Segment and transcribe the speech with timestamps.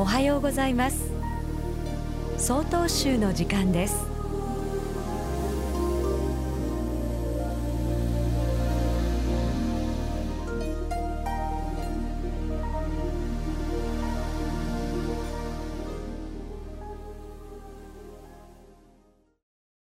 [0.00, 1.12] おはようございます。
[2.38, 4.06] 総統集の時間です。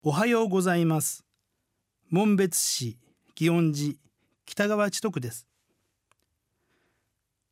[0.02, 1.24] おはようございます。
[2.10, 2.98] 門別市
[3.36, 3.94] 祇園寺
[4.48, 5.46] 北川千徳です。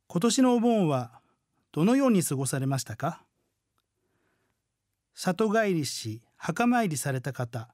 [0.08, 1.18] 今年のお盆は
[1.78, 3.22] どのように過ごされましたか？
[5.14, 7.70] 里帰りし墓参りされた方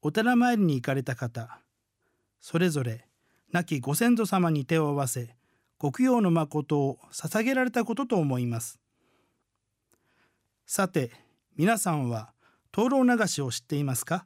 [0.00, 1.60] お寺参りに行かれた方
[2.40, 3.04] それぞれ
[3.52, 5.36] 亡きご先祖様に手を合わせ
[5.76, 8.80] ご供養の誠を捧げられたことと思います。
[10.64, 11.10] さて
[11.54, 12.32] 皆さんは
[12.70, 14.24] 灯籠流しを知っていますか？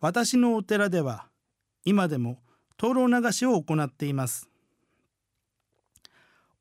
[0.00, 1.26] 私のお寺では
[1.84, 2.38] 今でも
[2.78, 4.48] 灯籠流しを行っています。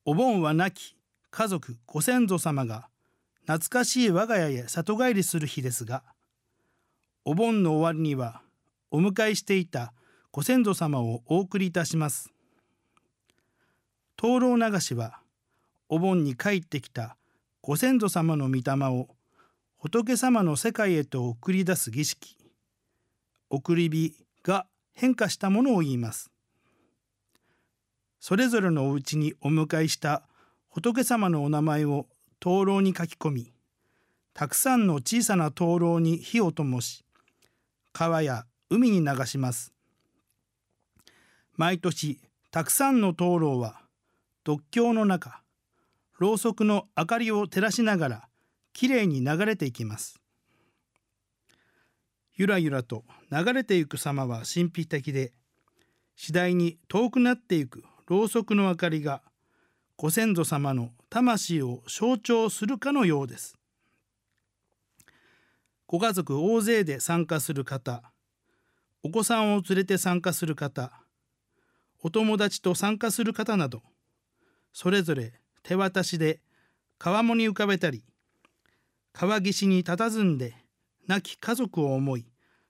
[0.04, 0.96] お盆は亡き
[1.30, 2.88] 家族ご先祖様が
[3.42, 6.02] 懐かしい我が家へ里帰りする日ですが
[7.24, 8.42] お盆の終わりには
[8.90, 9.94] お迎えしていた
[10.32, 12.32] ご先祖様をお送りいたします。
[14.16, 15.20] 灯籠流しは
[15.88, 17.16] お盆に帰ってきた
[17.62, 19.08] ご先祖様の御霊を
[19.78, 22.38] 仏様の世界へと送り出す儀式
[23.52, 26.32] 送り火が変化したものを言います。
[28.22, 30.22] それぞれのお家にお迎えした
[30.70, 32.06] 仏様のお名前を
[32.40, 33.52] 灯籠に書き込み
[34.36, 37.04] たくさんの小さな灯籠に火を灯し
[37.92, 39.74] 川や海に流します。
[41.58, 43.82] 毎年たくさんの灯籠は
[44.44, 45.42] 独協の中
[46.20, 48.28] ろうそくの明かりを照らしながら
[48.72, 50.22] きれいに流れていきます。
[52.36, 55.34] ゆらゆらと流れていく様は神秘的で
[56.16, 59.22] 次第に遠くなっていくろうそくの明かりが
[59.98, 63.58] ご先祖様の魂を象徴するかのようです。
[65.92, 68.02] ご家族大勢で参加する方
[69.04, 70.90] お子さんを連れて参加する方
[72.00, 73.82] お友達と参加する方など
[74.72, 75.34] それぞれ
[75.64, 76.40] 手渡しで
[76.98, 78.06] 川面に浮かべたり
[79.12, 80.56] 川岸に佇んで
[81.08, 82.26] 亡き家族を思い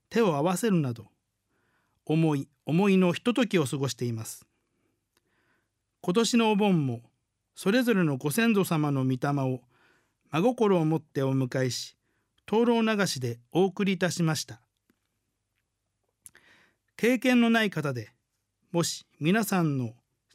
[0.09, 1.05] 手を合わせるなど
[2.07, 4.47] 思い思いのひとときを過ごしています。
[6.01, 7.01] 今年のお盆も
[7.53, 9.61] それぞれのご先祖様の御霊を
[10.31, 11.95] 真心を持ってお迎えし
[12.45, 14.61] 灯籠流しでお送りいたしました。
[16.97, 18.11] 経験のない方で
[18.71, 19.91] もし皆さんの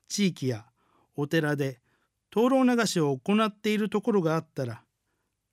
[0.09, 0.67] 地域や
[1.17, 1.81] お寺で
[2.31, 4.83] 灯籠流しを行っているところがあったら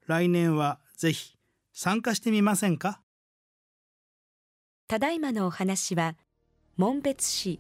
[0.06, 1.38] 来年はぜひ
[1.72, 3.02] 参加してみませんか？
[4.88, 6.16] ただいまのお話は
[6.78, 7.60] 門別市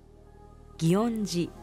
[0.78, 1.62] 祇園寺。